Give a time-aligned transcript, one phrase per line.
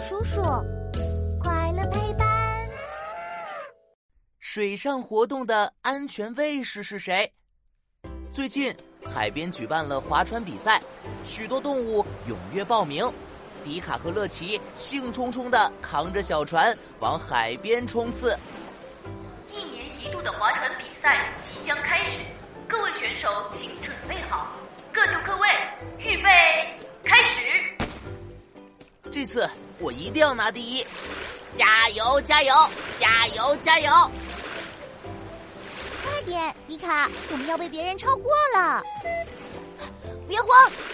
[0.00, 0.40] 叔叔，
[1.38, 2.26] 快乐陪伴。
[4.38, 7.30] 水上活动的安全卫士是谁？
[8.32, 8.74] 最近
[9.14, 10.80] 海边举办了划船比赛，
[11.22, 13.06] 许多动物踊跃报名。
[13.62, 18.34] 迪卡和乐奇兴冲冲的扛着小船往海边冲刺。
[19.52, 20.84] 一年一度的划船比
[29.10, 29.48] 这次
[29.78, 30.86] 我一定要拿第一！
[31.56, 32.54] 加油，加油，
[32.98, 34.10] 加油，加油！
[36.04, 38.80] 快点，迪卡，我们要被别人超过了！
[40.28, 40.48] 别慌，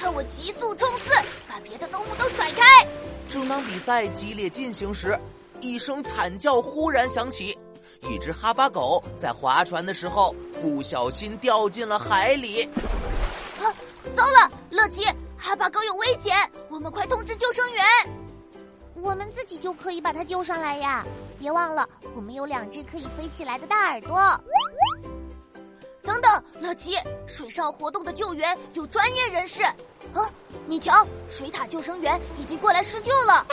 [0.00, 1.10] 看我急速冲刺，
[1.48, 2.84] 把别的动物都甩开！
[3.30, 5.16] 正当比赛激烈进行时，
[5.60, 7.56] 一声惨叫忽然响起，
[8.08, 12.68] 一只哈巴狗在划船的时候不小心掉进了海里。
[13.60, 13.70] 啊，
[14.16, 15.06] 糟了，乐奇，
[15.40, 16.36] 哈巴狗有危险，
[16.68, 17.82] 我们快通知救生员！
[18.94, 21.02] 我们自己就可以把它救上来呀！
[21.38, 24.38] 别忘了，我们有两只可以飞起来的大耳朵。
[26.02, 26.94] 等等，乐奇，
[27.26, 29.62] 水上活动的救援有专业人士。
[30.12, 30.30] 啊，
[30.66, 33.46] 你瞧，水獭救生员已经过来施救了。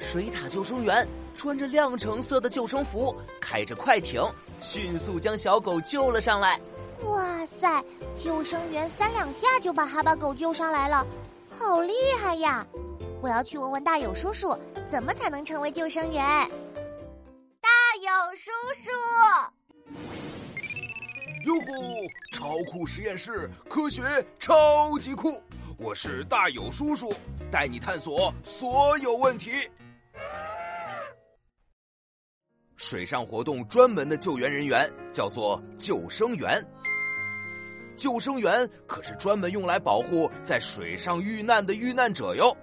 [0.00, 4.22] 水獭救生员穿着亮橙色的救生服，开着快艇，
[4.62, 6.58] 迅速将小狗救了上来。
[7.04, 7.84] 哇塞，
[8.16, 11.06] 救生员三两下就把哈巴狗救上来了，
[11.58, 12.66] 好厉害呀！
[13.22, 14.56] 我要去问问大友叔叔，
[14.88, 16.22] 怎么才能成为救生员？
[17.60, 17.68] 大
[18.00, 18.50] 友叔
[18.84, 18.90] 叔，
[21.46, 22.06] 哟呼！
[22.32, 24.02] 超酷实验室，科学
[24.38, 25.42] 超级酷！
[25.78, 27.12] 我是大友叔叔，
[27.50, 29.50] 带你探索所有问题。
[32.76, 36.62] 水上活动专门的救援人员叫做救生员。
[37.96, 42.56] 救生员可是专门用来保护在水上遇难的遇难者哟。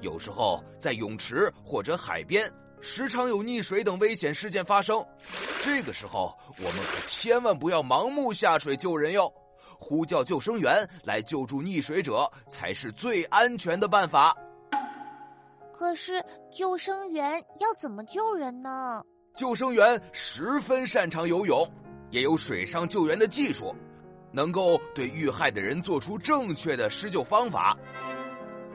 [0.00, 5.04] 有时候在泳池或者海边，时常有溺水等危险事件发生。
[5.62, 9.32] 这个时候，我们可千万不要盲目下水救人哟，
[9.78, 14.34] 呼叫救生员来救助溺水者才是最安全的办法。
[15.72, 16.22] 可是，
[16.52, 19.02] 救生员要怎么救人呢？
[19.34, 21.66] 救生员十分擅长游泳，
[22.10, 23.74] 也有水上救援的技术，
[24.32, 27.76] 能够对遇害的人做出正确的施救方法。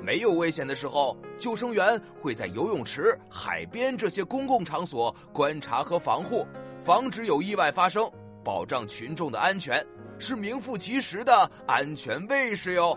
[0.01, 6.45] 没有危险的时候，救生员会在游泳池、海边这些公共场所观察和防护，
[6.83, 8.07] 防止有意外发生，
[8.43, 9.83] 保障群众的安全，
[10.19, 12.95] 是名副其实的安全卫士哟。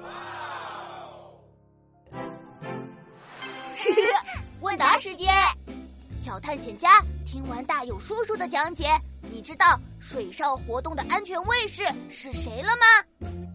[4.61, 5.33] 问答时间，
[6.23, 8.89] 小探险家听完大友叔叔的讲解，
[9.39, 13.48] 你知道水上活动的安全卫士是谁了吗？